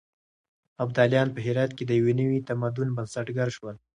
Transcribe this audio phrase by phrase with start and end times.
[0.83, 3.75] ابداليان په هرات کې د يو نوي تمدن بنسټګر شول.